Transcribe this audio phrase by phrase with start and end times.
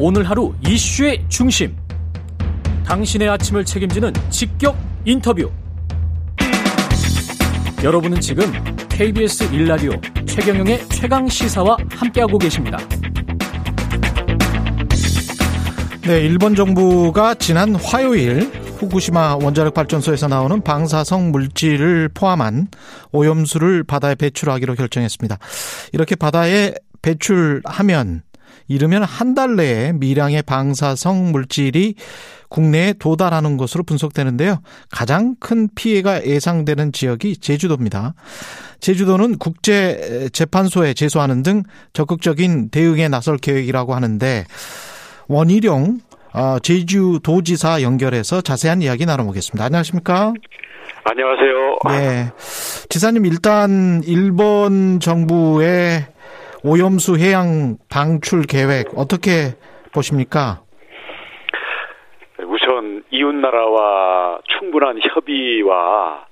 [0.00, 1.76] 오늘 하루 이슈의 중심.
[2.86, 5.50] 당신의 아침을 책임지는 직격 인터뷰.
[7.82, 8.44] 여러분은 지금
[8.88, 9.90] KBS 일라디오
[10.24, 12.78] 최경영의 최강 시사와 함께하고 계십니다.
[16.02, 18.42] 네, 일본 정부가 지난 화요일
[18.78, 22.68] 후쿠시마 원자력 발전소에서 나오는 방사성 물질을 포함한
[23.10, 25.38] 오염수를 바다에 배출하기로 결정했습니다.
[25.92, 28.22] 이렇게 바다에 배출하면
[28.66, 31.94] 이르면 한 달 내에 미량의 방사성 물질이
[32.48, 34.60] 국내에 도달하는 것으로 분석되는데요.
[34.90, 38.14] 가장 큰 피해가 예상되는 지역이 제주도입니다.
[38.80, 44.44] 제주도는 국제재판소에 제소하는 등 적극적인 대응에 나설 계획이라고 하는데
[45.28, 46.00] 원희룡
[46.32, 49.64] 어, 제주도지사 연결해서 자세한 이야기 나눠보겠습니다.
[49.64, 50.32] 안녕하십니까?
[51.04, 51.78] 안녕하세요.
[51.88, 52.30] 네.
[52.88, 56.06] 지사님, 일단 일본 정부의
[56.64, 59.54] 오염수 해양 방출 계획 어떻게
[59.92, 60.62] 보십니까?
[62.44, 66.26] 우선 이웃나라와 충분한 협의와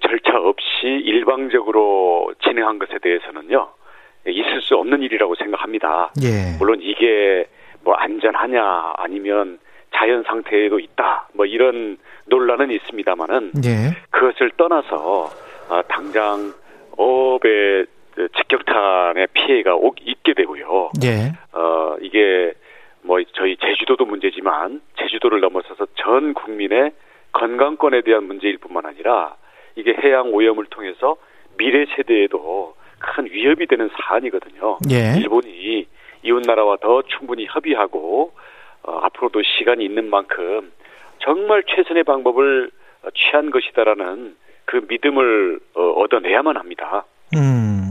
[0.00, 3.68] 절차 없이 일방적으로 진행한 것에 대해서는요
[4.26, 6.12] 있을 수 없는 일이라고 생각합니다.
[6.22, 6.56] 예.
[6.58, 7.46] 물론 이게
[7.84, 9.58] 뭐 안전하냐 아니면
[9.94, 13.96] 자연 상태에도 있다 뭐 이런 논란은 있습니다만은 예.
[14.10, 15.30] 그것을 떠나서
[15.68, 16.52] 아, 당장
[16.96, 17.86] 업의
[18.36, 20.90] 직격탄의 피해가 있게 되고요.
[21.04, 21.32] 예.
[21.52, 22.52] 어 이게
[23.02, 26.92] 뭐 저희 제주도도 문제지만 제주도를 넘어서서 전 국민의
[27.32, 29.36] 건강권에 대한 문제일 뿐만 아니라
[29.76, 31.16] 이게 해양 오염을 통해서
[31.58, 34.78] 미래 세대에도 큰 위협이 되는 사안이거든요.
[34.90, 35.18] 예.
[35.18, 35.86] 일본이
[36.22, 38.32] 이웃 나라와 더 충분히 협의하고
[38.82, 40.72] 어, 앞으로도 시간이 있는 만큼
[41.18, 42.70] 정말 최선의 방법을
[43.14, 47.04] 취한 것이다라는 그 믿음을 어, 얻어내야만 합니다.
[47.34, 47.85] 음.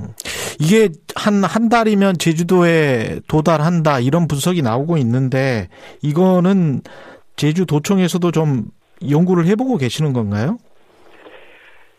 [0.60, 5.68] 이게 한, 한 달이면 제주도에 도달한다, 이런 분석이 나오고 있는데,
[6.02, 6.82] 이거는
[7.36, 8.66] 제주도청에서도 좀
[9.10, 10.58] 연구를 해보고 계시는 건가요?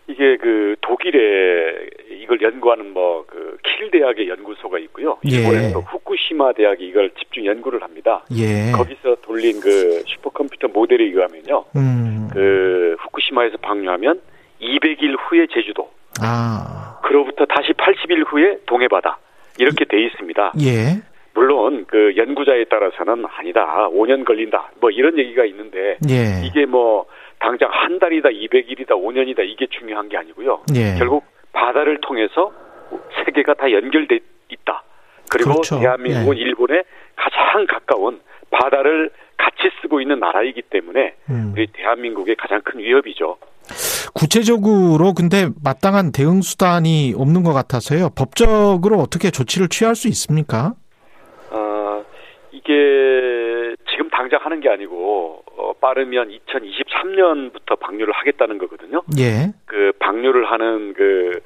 [0.08, 1.88] 이게 그 독일에
[2.22, 5.18] 이걸 연구하는 뭐 그 킬 대학의 연구소가 있고요.
[5.30, 5.36] 예.
[5.36, 8.24] 일본에서 후쿠시마 대학이 이걸 집중 연구를 합니다.
[8.34, 8.72] 예.
[8.72, 11.64] 거기서 돌린 그 슈퍼컴퓨터 모델에 의하면요.
[11.76, 12.28] 음.
[12.32, 14.20] 그 후쿠시마에서 방류하면
[14.62, 15.90] 200일 후에 제주도.
[16.22, 16.95] 아.
[17.06, 19.18] 그로부터 다시 80일 후에 동해바다.
[19.58, 20.52] 이렇게 돼 있습니다.
[20.60, 21.00] 예.
[21.34, 23.88] 물론 그 연구자에 따라서는 아니다.
[23.90, 24.70] 5년 걸린다.
[24.80, 26.44] 뭐 이런 얘기가 있는데 예.
[26.44, 27.06] 이게 뭐
[27.38, 30.62] 당장 한 달이다, 200일이다, 5년이다 이게 중요한 게 아니고요.
[30.74, 30.98] 예.
[30.98, 32.52] 결국 바다를 통해서
[33.24, 34.18] 세계가 다 연결돼
[34.48, 34.82] 있다.
[35.30, 35.78] 그리고 그렇죠.
[35.78, 36.40] 대한민국은 예.
[36.40, 36.82] 일본에
[37.14, 41.52] 가장 가까운 바다를 같이 쓰고 있는 나라이기 때문에 음.
[41.54, 43.36] 우리 대한민국의 가장 큰 위협이죠.
[44.14, 48.10] 구체적으로 근데 마땅한 대응 수단이 없는 것 같아서요.
[48.16, 50.74] 법적으로 어떻게 조치를 취할 수 있습니까?
[51.50, 52.04] 어,
[52.52, 59.02] 이게 지금 당장 하는 게 아니고 어, 빠르면 2023년부터 방류를 하겠다는 거거든요.
[59.18, 59.52] 예.
[59.64, 61.40] 그 방류를 하는 그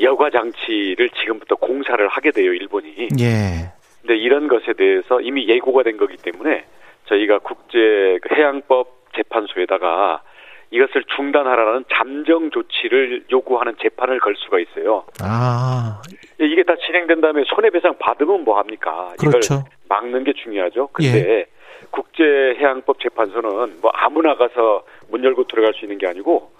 [0.00, 3.08] 여과 장치를 지금부터 공사를 하게 돼요, 일본이.
[3.18, 3.72] 예.
[4.00, 6.64] 근데 이런 것에 대해서 이미 예고가 된 거기 때문에
[7.06, 10.22] 저희가 국제 그 해양법 재판소에다가
[10.70, 15.04] 이것을 중단하라는 잠정 조치를 요구하는 재판을 걸 수가 있어요.
[15.22, 16.02] 아.
[16.40, 19.12] 이게 다 진행된 다음에 손해배상 받으면 뭐 합니까?
[19.18, 19.54] 그렇죠.
[19.54, 19.58] 예.
[19.58, 20.88] 이걸 막는 게 중요하죠.
[20.92, 21.46] 근데
[21.90, 26.50] 국제해양법 재판소는 뭐 아무나 가서 문 열고 들어갈 수 있는 게 아니고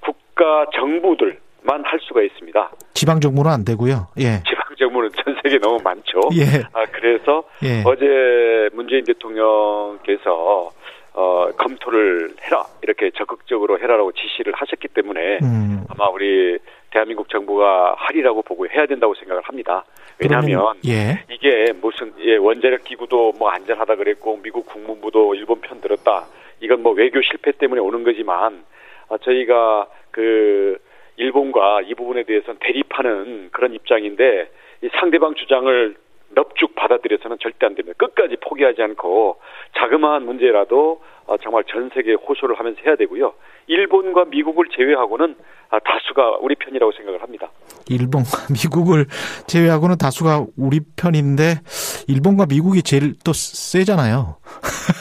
[0.00, 2.70] 국가 정부들 만 할 수가 있습니다.
[2.94, 4.08] 지방 정부는 안 되고요.
[4.18, 4.42] 예.
[4.48, 6.20] 지방 정부는 전 세계 너무 많죠.
[6.34, 6.62] 예.
[6.72, 7.82] 아 그래서 예.
[7.84, 10.70] 어제 문재인 대통령께서
[11.12, 15.84] 어, 검토를 해라 이렇게 적극적으로 해라라고 지시를 하셨기 때문에 음.
[15.88, 16.58] 아마 우리
[16.90, 19.84] 대한민국 정부가 하리라고 보고 해야 된다고 생각을 합니다.
[20.18, 21.24] 왜냐하면 예.
[21.30, 26.26] 이게 무슨 예, 원자력 기구도 뭐 안전하다 그랬고 미국 국무부도 일본 편 들었다.
[26.60, 28.64] 이건 뭐 외교 실패 때문에 오는 거지만
[29.08, 30.78] 어, 저희가 그
[31.16, 34.50] 일본과 이 부분에 대해서는 대립하는 그런 입장인데
[34.82, 35.94] 이 상대방 주장을
[36.34, 37.96] 넙죽 받아들여서는 절대 안 됩니다.
[37.98, 39.40] 끝까지 포기하지 않고
[39.76, 43.34] 자그마한 문제라도 어, 정말 전 세계에 호소를 하면서 해야 되고요.
[43.66, 45.36] 일본과 미국을 제외하고는
[45.70, 47.48] 아, 다수가 우리 편이라고 생각을 합니다.
[47.88, 49.06] 일본과 미국을
[49.46, 51.60] 제외하고는 다수가 우리 편인데
[52.08, 54.36] 일본과 미국이 제일 또 세잖아요.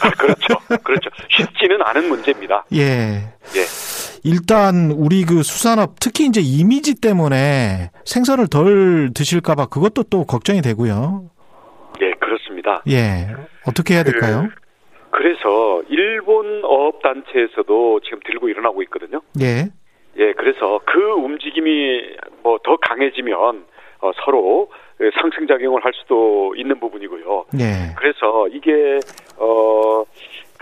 [0.03, 0.55] 아, 그렇죠.
[0.83, 1.09] 그렇죠.
[1.29, 2.65] 쉽지는 않은 문제입니다.
[2.73, 3.33] 예.
[3.55, 3.65] 예.
[4.23, 10.61] 일단 우리 그 수산업 특히 이제 이미지 때문에 생선을 덜 드실까 봐 그것도 또 걱정이
[10.61, 11.29] 되고요.
[12.01, 12.83] 예, 그렇습니다.
[12.89, 13.27] 예.
[13.65, 14.49] 어떻게 해야 될까요?
[15.11, 19.21] 그, 래서 일본 어업 단체에서도 지금 들고 일어나고 있거든요.
[19.41, 19.69] 예.
[20.17, 22.01] 예, 그래서 그 움직임이
[22.43, 23.65] 뭐 더 강해지면
[24.01, 24.69] 어, 서로
[25.19, 27.45] 상승 작용을 할 수도 있는 부분이고요.
[27.53, 27.93] 네.
[27.97, 28.99] 그래서 이게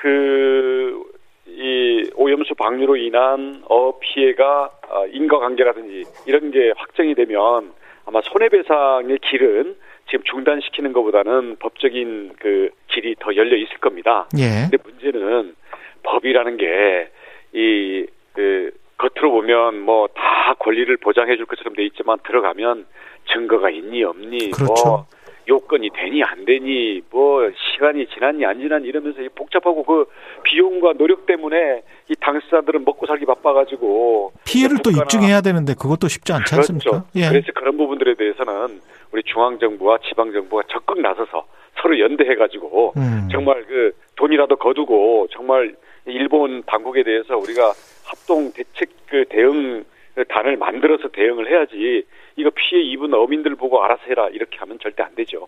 [0.07, 1.03] 어그
[1.47, 7.73] 이 오염수 방류로 인한 어 피해가 어, 인과관계라든지 이런 게 확정이 되면
[8.05, 9.75] 아마 손해배상의 길은
[10.09, 14.27] 지금 중단시키는 것보다는 법적인 그 길이 더 열려 있을 겁니다.
[14.37, 14.69] 예.
[14.69, 15.55] 근데 문제는
[16.03, 20.07] 법이라는 게이 그 겉으로 보면 뭐
[20.47, 22.85] 다 권리를 보장해 줄 것처럼 돼 있지만 들어가면
[23.33, 24.83] 증거가 있니 없니 그렇죠.
[24.85, 25.07] 뭐
[25.47, 30.05] 요건이 되니 안 되니 뭐 시간이 지났니 안 지났니 이러면서 이 복잡하고 그
[30.43, 36.55] 비용과 노력 때문에 이 당사자들은 먹고 살기 바빠가지고 피해를 또 입증해야 되는데 그것도 쉽지 않지
[36.55, 36.89] 않습니까?
[36.89, 37.07] 그렇죠.
[37.15, 37.29] 예.
[37.29, 41.45] 그래서 그런 부분들에 대해서는 우리 중앙 정부와 지방 정부가 적극 나서서
[41.81, 43.29] 서로 연대해가지고 음.
[43.31, 47.73] 정말 그 돈이라도 거두고 정말 일본 당국에 대해서 우리가
[48.05, 49.85] 합동 대책 그 대응
[50.25, 52.03] 단을 만들어서 대응을 해야지
[52.35, 55.47] 이거 피해 입은 어민들 보고 알아서 해라 이렇게 하면 절대 안 되죠.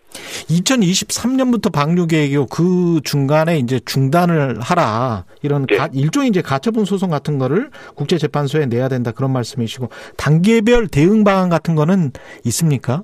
[0.50, 5.78] 2023년부터 방류 계획이고 그 중간에 이제 중단을 하라 이런 네.
[5.78, 11.50] 가, 일종의 이제 가처분 소송 같은 거를 국제재판소에 내야 된다 그런 말씀이시고 단계별 대응 방안
[11.50, 12.12] 같은 거는
[12.46, 13.04] 있습니까?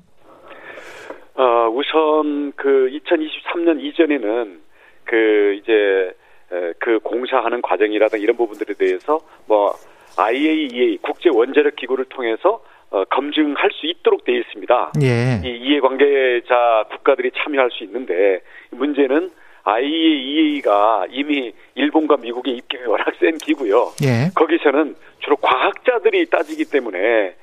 [1.35, 4.61] 어, 우선 그 2023년 이전에는
[5.03, 6.15] 그 이제
[6.51, 9.73] 에, 그 공사하는 과정이라든가 이런 부분들에 대해서 뭐
[10.17, 14.93] IAEA 국제 원자력 기구를 통해서 어, 검증할 수 있도록 되어 있습니다.
[15.01, 15.41] 예.
[15.43, 18.41] 이 이해관계자 국가들이 참여할 수 있는데
[18.71, 19.31] 문제는
[19.63, 23.91] IAEA가 이미 일본과 미국의 입김이 워낙 센 기구요.
[24.03, 24.29] 예.
[24.35, 27.35] 거기서는 주로 과학자들이 따지기 때문에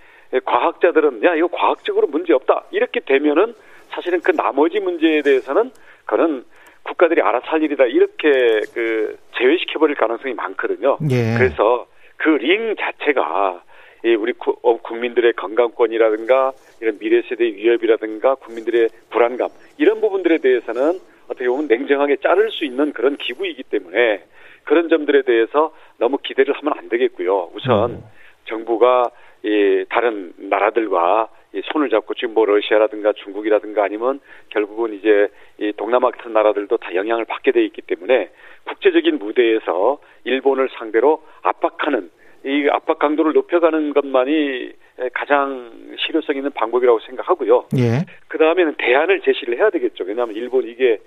[0.45, 3.55] 과학자들은 야 이거 과학적으로 문제 없다 이렇게 되면은
[3.91, 5.73] 사실은 그 나머지 문제에 대해서는
[6.07, 6.45] 그는
[6.85, 8.31] 국가들이 알아서 할 일이다 이렇게
[8.73, 10.99] 그 제외시켜 버릴 가능성이 많거든요.
[11.11, 11.35] 예.
[11.37, 11.87] 그래서
[12.23, 13.63] 그 링 자체가
[14.05, 19.49] 이 우리 구- 어, 국민들의 건강권이라든가 이런 미래 세대의 위협이라든가 국민들의 불안감
[19.79, 24.25] 이런 부분들에 대해서는 어떻게 보면 냉정하게 자를 수 있는 그런 기구이기 때문에
[24.65, 27.51] 그런 점들에 대해서 너무 기대를 하면 안 되겠고요.
[27.55, 28.05] 우선 음.
[28.47, 29.11] 정부가
[29.45, 35.28] 이 다른 나라들과 이 손을 잡고 지금 뭐 러시아라든가 중국이라든가 아니면 결국은 이제
[35.58, 38.31] 이 동남아 같은 나라들도 다 영향을 받게 돼 있기 때문에
[38.64, 42.10] 국제적인 무대에서 일본을 상대로 압박하는
[42.44, 44.72] 이 압박 강도를 높여가는 것만이
[45.14, 47.66] 가장 실효성 있는 방법이라고 생각하고요.
[47.78, 48.04] 예.
[48.28, 50.04] 그 다음에는 대안을 제시를 해야 되겠죠.
[50.04, 50.99] 왜냐하면 일본 이게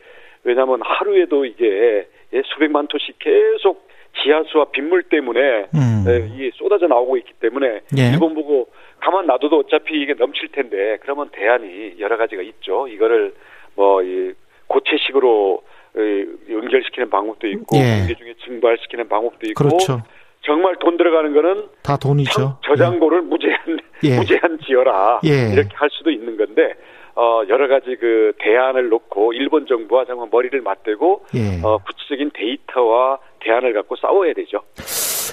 [0.43, 3.87] 왜냐하면 하루에도 이게 예, 수백만 토씩 계속
[4.23, 6.05] 지하수와 빗물 때문에 음.
[6.07, 8.11] 예, 이게 쏟아져 나오고 있기 때문에 예.
[8.11, 8.69] 일본 보고
[9.05, 12.87] 가만 놔둬도 어차피 이게 넘칠 텐데 그러면 대안이 여러 가지가 있죠.
[12.87, 13.33] 이거를
[13.75, 14.33] 뭐 이
[14.67, 15.61] 고체식으로
[15.95, 17.99] 이, 연결시키는 방법도 있고 예.
[17.99, 20.01] 공개 중에 증발시키는 방법도 있고 그렇죠.
[20.41, 22.31] 정말 돈 들어가는 거는 다 돈이죠.
[22.31, 24.17] 저- 저장고를 무제한 예.
[24.17, 25.53] 무제한 지어라 예.
[25.53, 26.73] 이렇게 할 수도 있는 건데
[27.15, 31.61] 어 여러 가지 그 대안을 놓고 일본 정부와 정말 머리를 맞대고 예.
[31.63, 34.61] 어 구체적인 데이터와 대안을 갖고 싸워야 되죠.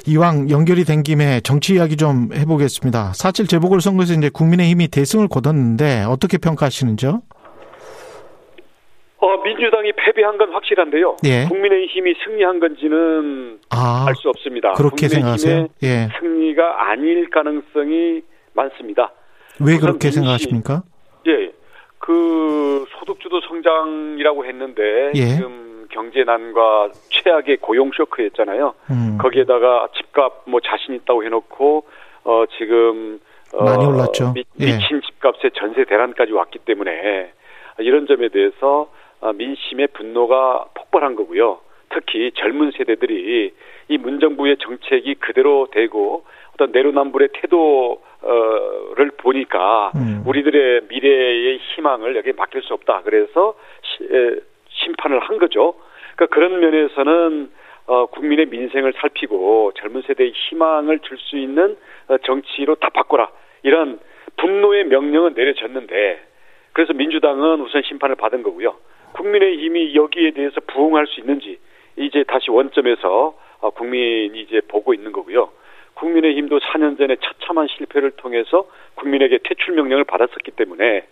[0.07, 3.13] 이왕 연결이 된 김에 정치 이야기 좀 해보겠습니다.
[3.15, 7.23] 사실 재보궐선거에서 이제 국민의힘이 대승을 거뒀는데 어떻게 평가하시는지요?
[9.19, 11.17] 어 민주당이 패배한 건 확실한데요.
[11.25, 11.45] 예.
[11.49, 14.73] 국민의힘이 승리한 건지는 아, 알수 없습니다.
[14.73, 15.69] 그렇게 생각하세요?
[15.85, 16.09] 예.
[16.19, 18.23] 승리가 아닐 가능성이
[18.55, 19.13] 많습니다.
[19.61, 20.83] 왜 그렇게 민심- 생각하십니까?
[21.29, 21.53] 예.
[21.99, 25.37] 그 소득주도 성장이라고 했는데 예.
[25.37, 28.75] 지금 경제난과 최악의 고용 쇼크였잖아요.
[28.91, 29.19] 음.
[29.21, 31.85] 거기에다가 집값 뭐 자신 있다고 해놓고
[32.25, 33.21] 어 지금
[33.55, 34.33] 어, 많이 올랐죠.
[34.33, 34.79] 미, 예.
[34.79, 37.33] 친 집값에 전세 대란까지 왔기 때문에
[37.79, 38.91] 이런 점에 대해서
[39.21, 41.61] 어, 민심의 분노가 폭발한 거고요.
[41.91, 43.53] 특히 젊은 세대들이
[43.89, 46.25] 이 문정부의 정책이 그대로 되고
[46.55, 50.23] 어떤 내로남불의 태도를 보니까 음.
[50.27, 53.03] 우리들의 미래의 희망을 여기에 맡길 수 없다.
[53.05, 53.55] 그래서
[54.83, 55.75] 심판을 한 거죠.
[56.17, 57.51] 그러니까 그런 면에서는
[57.87, 61.77] 어, 국민의 민생을 살피고 젊은 세대의 희망을 줄 수 있는
[62.09, 63.31] 어, 정치로 다 바꿔라.
[63.63, 63.99] 이런
[64.37, 66.23] 분노의 명령은 내려졌는데
[66.73, 68.77] 그래서 민주당은 우선 심판을 받은 거고요.
[69.15, 71.59] 국민의힘이 여기에 대해서 부응할 수 있는지
[71.97, 75.51] 이제 다시 원점에서 어, 국민이 이제 보고 있는 거고요.
[75.95, 81.07] 국민의힘도 4년 전에 처참한 실패를 통해서 국민에게 퇴출 명령을 받았었기 때문에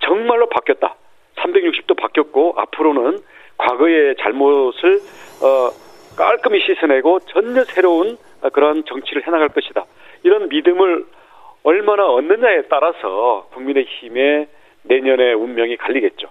[0.00, 0.96] 정말로 바뀌었다.
[1.46, 3.20] 360도 바뀌었고 앞으로는
[3.58, 5.00] 과거의 잘못을
[5.42, 5.70] 어,
[6.16, 9.84] 깔끔히 씻어내고 전혀 새로운 어, 그런 정치를 해나갈 것이다.
[10.22, 11.06] 이런 믿음을
[11.62, 14.48] 얼마나 얻느냐에 따라서 국민의힘의
[14.82, 16.28] 내년의 운명이 갈리겠죠.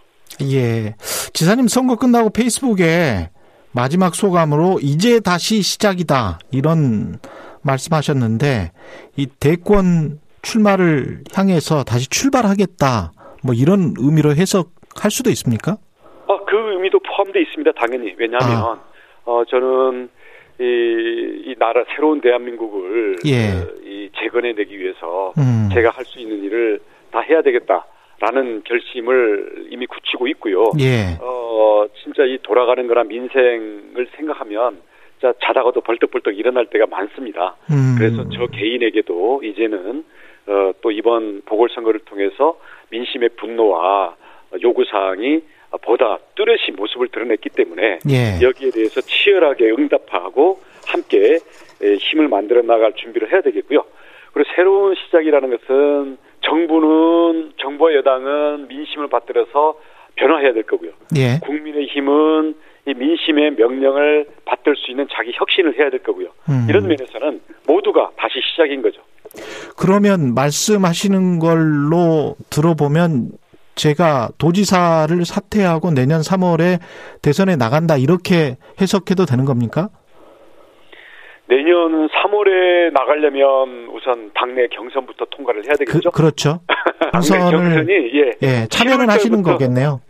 [0.52, 0.96] 예.
[1.34, 3.30] 지사님 선거 끝나고 페이스북에
[3.72, 6.40] 마지막 소감으로 이제 다시 시작이다.
[6.52, 7.20] 이런
[7.62, 8.72] 말씀하셨는데
[9.18, 13.12] 이 대권 출마를 향해서 다시 출발하겠다.
[13.44, 14.72] 뭐 이런 의미로 해석
[15.02, 15.78] 할 수도 있습니까?
[16.28, 17.72] 아, 그 의미도 포함되어 있습니다.
[17.74, 18.14] 당연히.
[18.18, 18.80] 왜냐하면 아.
[19.26, 20.10] 어 저는
[20.60, 20.64] 이,
[21.46, 23.50] 이 나라 새로운 대한민국을 예.
[23.52, 25.70] 어, 이 재건해내기 위해서 음.
[25.74, 26.80] 제가 할 수 있는 일을
[27.12, 30.72] 다 해야 되겠다라는 결심을 이미 굳히고 있고요.
[30.80, 31.18] 예.
[31.22, 34.78] 어 진짜 이 돌아가는 거나 민생을 생각하면
[35.22, 37.56] 자 자다가도 벌떡벌떡 일어날 때가 많습니다.
[37.72, 37.96] 음.
[37.98, 40.06] 그래서 저 개인에게도 이제는
[40.48, 42.60] 어, 또 이번 보궐선거를 통해서
[42.92, 44.16] 민심의 분노와
[44.62, 45.42] 요구 사항이
[45.82, 48.40] 보다 뚜렷이 모습을 드러냈기 때문에 예.
[48.42, 51.40] 여기에 대해서 치열하게 응답하고 함께
[51.82, 53.84] 힘을 만들어 나갈 준비를 해야 되겠고요.
[54.34, 59.80] 그리고 새로운 시작이라는 것은 정부는 정부와 여당은 민심을 받들어서
[60.16, 60.92] 변화해야 될 거고요.
[61.18, 61.40] 예.
[61.42, 62.56] 국민의 힘은
[62.88, 66.28] 이 민심의 명령을 받들 수 있는 자기 혁신을 해야 될 거고요.
[66.50, 66.68] 음.
[66.70, 69.02] 이런 면에서는 모두가 다시 시작인 거죠.
[69.78, 73.32] 그러면 말씀하시는 걸로 들어보면
[73.76, 76.80] 제가 도지사를 사퇴하고 내년 3월에
[77.22, 79.90] 대선에 나간다 이렇게 해석해도 되는 겁니까?
[81.48, 86.10] 내년 3월에 나가려면 우선 당내 경선부터 통과를 해야 되겠죠.
[86.12, 86.62] 그, 렇죠
[87.12, 90.02] 경선을 경선이 예, 예 참여는 하시는 거겠네요.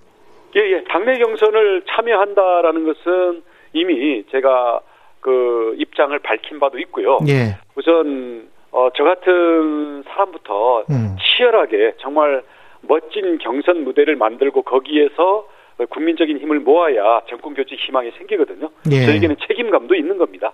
[0.55, 0.83] 예, 예.
[0.85, 3.43] 당내 경선을 참여한다라는 것은
[3.73, 4.79] 이미 제가
[5.19, 7.17] 그 입장을 밝힌 바도 있고요.
[7.27, 7.57] 예.
[7.75, 11.17] 우선 어, 저 같은 사람부터 음.
[11.19, 12.43] 치열하게 정말
[12.87, 15.47] 멋진 경선 무대를 만들고 거기에서
[15.89, 18.69] 국민적인 힘을 모아야 정권 교체 희망이 생기거든요.
[18.91, 19.05] 예.
[19.05, 20.53] 저에게는 책임감도 있는 겁니다.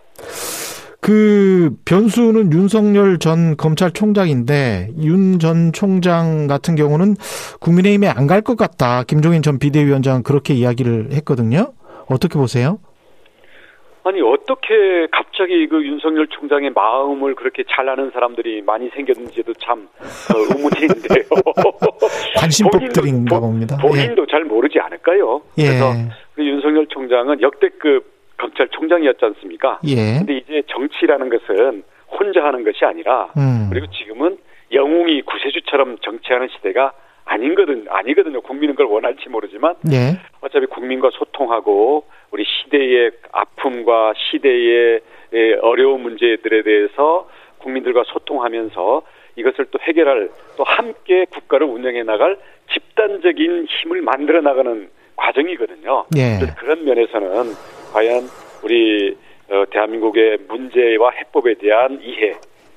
[1.00, 7.16] 그 변수는 윤석열 전 검찰총장인데 윤 전 총장 같은 경우는
[7.60, 9.04] 국민의힘에 안 갈 것 같다.
[9.04, 11.74] 김종인 전 비대위원장은 그렇게 이야기를 했거든요.
[12.08, 12.78] 어떻게 보세요?
[14.04, 20.38] 아니 어떻게 갑자기 그 윤석열 총장의 마음을 그렇게 잘 아는 사람들이 많이 생겼는지도 참 어,
[20.38, 21.26] 의문인데요.
[22.38, 23.78] 관심법들인가 봅니다.
[23.78, 24.32] 본인도 예.
[24.32, 25.42] 잘 모르지 않을까요?
[25.60, 25.66] 예.
[25.66, 25.94] 그래서
[26.34, 28.06] 그 윤석열 총장은 역대급
[28.38, 29.80] 검찰총장이었지 않습니까?
[29.86, 30.18] 예.
[30.18, 33.70] 근데 이제 정치라는 것은 혼자 하는 것이 아니라 음.
[33.72, 34.38] 그리고 지금은
[34.72, 36.92] 영웅이 구세주처럼 정치하는 시대가
[37.26, 38.42] 아닌거든 아니거든요.
[38.42, 40.20] 국민은 그걸 원할지 모르지만 예.
[40.42, 45.02] 어차피 국민과 소통하고 우리 시대의 아픔과 시대의
[45.62, 49.02] 어려운 문제들에 대해서 국민들과 소통하면서
[49.36, 52.38] 이것을 또 해결할 또 함께 국가를 운영해 나갈
[52.74, 56.06] 집단적인 힘을 만들어 나가는 과정이거든요.
[56.18, 56.40] 예.
[56.58, 57.54] 그런 면에서는
[57.94, 58.24] 과연
[58.64, 59.16] 우리
[59.50, 62.34] 어, 대한민국의 문제와 해법에 대한 이해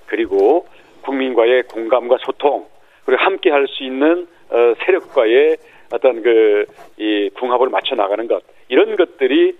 [0.06, 0.66] 그리고
[1.02, 2.66] 국민과의 공감과 소통
[3.04, 5.56] 그리고 함께 할 수 있는 어, 세력과의
[5.92, 9.56] 어떤 그 이 궁합을 맞춰 나가는 것 이런 것들이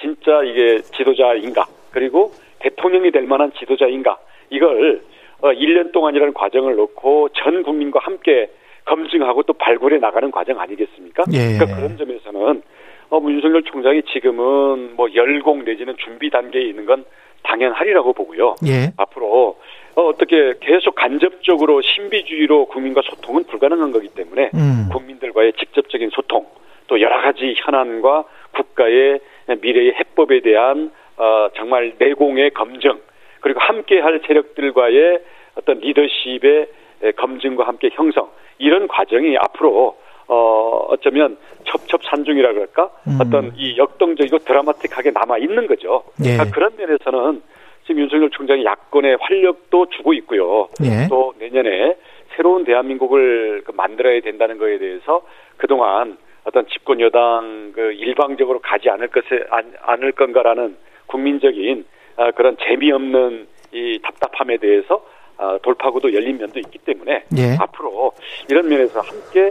[0.00, 4.18] 진짜 이게 지도자인가 그리고 대통령이 될 만한 지도자인가
[4.50, 5.02] 이걸
[5.40, 8.50] 어 1년 동안이라는 과정을 놓고 전 국민과 함께
[8.84, 11.24] 검증하고 또 발굴해 나가는 과정 아니겠습니까?
[11.32, 11.58] 예.
[11.58, 12.62] 그러니까 그런 점에서는
[13.10, 17.04] 어, 뭐 윤석열 총장이 지금은 뭐 열공 내지는 준비 단계에 있는 건
[17.42, 18.56] 당연하리라고 보고요.
[18.66, 18.92] 예.
[18.96, 19.58] 앞으로
[19.94, 24.88] 어, 어떻게 계속 간접적으로 신비주의로 국민과 소통은 불가능한 거기 때문에 음.
[24.92, 26.46] 국민들과의 직접적인 소통
[26.86, 28.24] 또 여러 가지 현안과
[28.58, 29.20] 국가의
[29.60, 32.98] 미래의 해법에 대한 어, 정말 내공의 검증
[33.40, 35.20] 그리고 함께할 세력들과의
[35.56, 36.68] 어떤 리더십의
[37.16, 39.96] 검증과 함께 형성 이런 과정이 앞으로
[40.30, 43.18] 어 어쩌면 첩첩산중이라 그럴까 음.
[43.20, 46.04] 어떤 이 역동적이고 드라마틱하게 남아 있는 거죠.
[46.22, 46.32] 예.
[46.36, 47.42] 그러니까 그런 면에서는
[47.86, 50.68] 지금 윤석열 총장이 야권의 활력도 주고 있고요.
[50.84, 51.08] 예.
[51.08, 51.96] 또 내년에
[52.36, 55.22] 새로운 대한민국을 그 만들어야 된다는 거에 대해서
[55.56, 56.18] 그동안
[56.48, 59.44] 어떤 집권 여당 그 일방적으로 가지 않을 것에
[59.82, 60.76] 않을 건가라는
[61.06, 61.84] 국민적인
[62.16, 65.04] 아, 그런 재미없는 이 답답함에 대해서
[65.36, 67.56] 아, 돌파구도 열린 면도 있기 때문에 예.
[67.60, 68.12] 앞으로
[68.50, 69.50] 이런 면에서 함께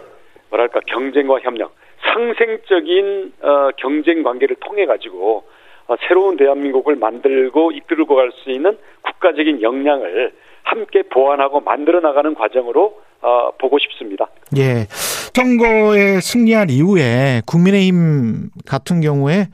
[0.49, 5.43] 뭐랄까 경쟁과 협력, 상생적인 어, 경쟁 관계를 통해 가지고
[5.87, 10.33] 어, 새로운 대한민국을 만들고 이끌고 갈 수 있는 국가적인 역량을
[10.69, 14.27] 함께 보완하고 만들어 나가는 과정으로 어, 보고 싶습니다.
[14.57, 14.85] 예.
[14.89, 19.47] 선거에 승리한 이후에 국민의힘 같은 경우에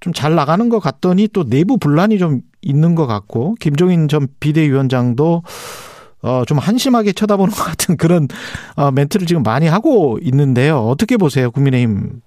[0.00, 5.42] 좀 잘 나가는 것 같더니 또 내부 분란이 좀 있는 것 같고 김종인 전 비대위원장도
[6.22, 8.28] 어, 좀 한심하게 쳐다보는 것 같은 그런
[8.76, 10.76] 어, 멘트를 지금 많이 하고 있는데요.
[10.76, 12.20] 어떻게 보세요, 국민의힘?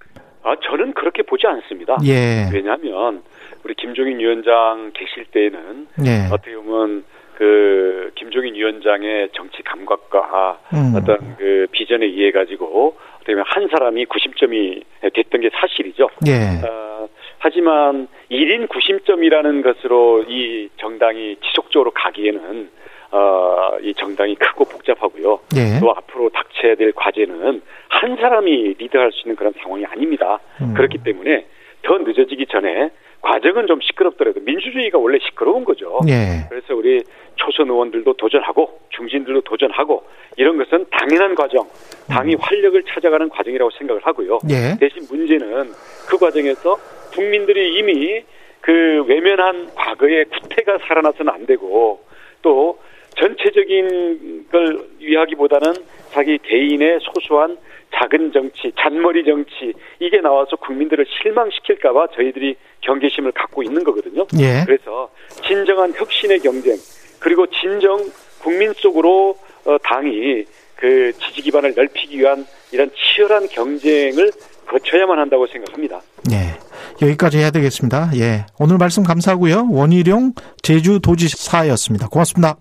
[0.44, 1.98] 아, 저는 그렇게 보지 않습니다.
[2.06, 2.50] 예.
[2.54, 3.24] 왜냐하면
[3.64, 6.28] 우리 김종인 위원장 계실 때에는 예.
[6.32, 7.04] 어떻게 보면
[7.36, 10.94] 그 김종인 위원장의 정치 감각과 음.
[10.96, 16.10] 어떤 그 비전에 의해 가지고 어떻게 보면 한 사람이 90점이 됐던 게 사실이죠.
[16.28, 16.66] 예.
[16.68, 17.08] 어,
[17.40, 22.70] 하지만 1인 90점이라는 것으로 이 정당이 지속적으로 가기에는
[23.12, 25.40] 어, 이 정당이 크고 복잡하고요.
[25.56, 25.80] 예.
[25.80, 30.40] 또 앞으로 닥쳐야 될 과제는 한 사람이 리드할 수 있는 그런 상황이 아닙니다.
[30.62, 30.74] 음.
[30.74, 31.46] 그렇기 때문에
[31.84, 32.90] 더 늦어지기 전에
[33.24, 36.00] 과정은 좀 시끄럽더라도 민주주의가 원래 시끄러운 거죠.
[36.10, 36.46] 예.
[36.50, 37.02] 그래서 우리
[37.36, 40.04] 초선 의원들도 도전하고 중진들도 도전하고
[40.36, 41.68] 이런 것은 당연한 과정,
[42.10, 44.40] 당이 활력을 찾아가는 과정이라고 생각을 하고요.
[44.50, 44.78] 예.
[44.78, 45.72] 대신 문제는
[46.08, 46.78] 그 과정에서
[47.14, 48.22] 국민들이 이미
[48.60, 52.04] 그 외면한 과거의 구태가 살아나서는 안 되고
[52.42, 52.78] 또
[53.16, 55.74] 전체적인 걸 위하기보다는
[56.12, 57.58] 자기 개인의 소소한
[57.96, 64.26] 작은 정치, 잔머리 정치 이게 나와서 국민들을 실망시킬까봐 저희들이 경계심을 갖고 있는 거거든요.
[64.40, 64.64] 예.
[64.66, 65.10] 그래서
[65.46, 66.76] 진정한 혁신의 경쟁
[67.20, 68.04] 그리고 진정
[68.42, 70.44] 국민 속으로 어, 당이
[70.76, 74.32] 그 지지 기반을 넓히기 위한 이런 치열한 경쟁을
[74.68, 76.02] 거쳐야만 한다고 생각합니다.
[76.32, 77.06] 예.
[77.06, 78.12] 여기까지 해야 되겠습니다.
[78.16, 78.46] 예.
[78.60, 79.68] 오늘 말씀 감사하고요.
[79.72, 82.10] 원희룡 제주도지사였습니다.
[82.10, 82.58] 고맙습니다.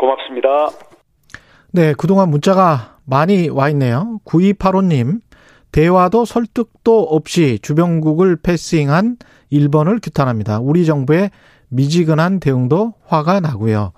[0.00, 0.48] 고맙습니다.
[1.72, 4.18] 네, 그동안 문자가 많이 와 있네요.
[4.24, 5.20] 9285님,
[5.72, 9.18] 대화도 설득도 없이 주변국을 패싱한
[9.50, 10.58] 일본을 규탄합니다.
[10.60, 11.30] 우리 정부의
[11.68, 13.92] 미지근한 대응도 화가 나고요.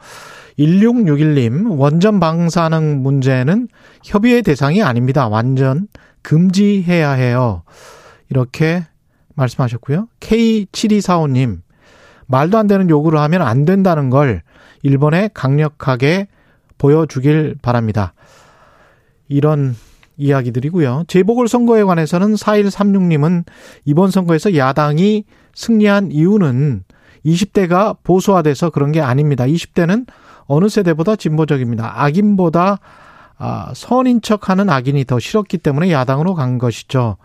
[0.58, 3.68] 1661님, 원전 방사능 문제는
[4.04, 5.28] 협의의 대상이 아닙니다.
[5.28, 5.88] 완전
[6.20, 7.62] 금지해야 해요.
[8.28, 8.82] 이렇게
[9.34, 10.08] 말씀하셨고요.
[10.20, 11.60] K7245님,
[12.26, 14.42] 말도 안 되는 요구를 하면 안 된다는 걸
[14.82, 16.28] 일본에 강력하게
[16.78, 18.14] 보여주길 바랍니다.
[19.28, 19.74] 이런
[20.16, 21.04] 이야기들이고요.
[21.08, 23.44] 재보궐선거에 관해서는 4136님은
[23.84, 25.24] 이번 선거에서 야당이
[25.54, 26.84] 승리한 이유는
[27.24, 29.44] 20대가 보수화돼서 그런 게 아닙니다.
[29.44, 30.06] 20대는
[30.46, 32.02] 어느 세대보다 진보적입니다.
[32.02, 32.78] 악인보다
[33.38, 37.16] 아, 선인 척하는 악인이 더 싫었기 때문에 야당으로 간 것이죠.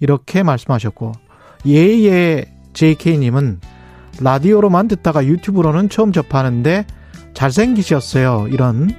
[0.00, 1.12] 이렇게 말씀하셨고
[1.66, 3.60] 예예 JK님은
[4.20, 6.86] 라디오로만 듣다가 유튜브로는 처음 접하는데
[7.34, 8.48] 잘생기셨어요.
[8.50, 8.90] 이런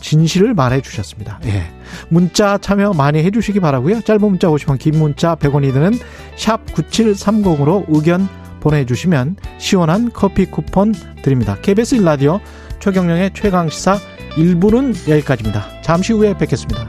[0.00, 1.40] 진실을 말해 주셨습니다.
[1.46, 1.64] 예.
[2.08, 4.02] 문자 참여 많이 해 주시기 바라고요.
[4.02, 5.92] 짧은 문자 50원, 긴 문자 100원이 드는
[6.36, 8.28] 샵 9730으로 의견
[8.60, 11.56] 보내 주시면 시원한 커피 쿠폰 드립니다.
[11.62, 12.40] KBS 1라디오
[12.80, 13.98] 최경령의 최강 시사
[14.36, 15.80] 1부는 여기까지입니다.
[15.82, 16.88] 잠시 후에 뵙겠습니다.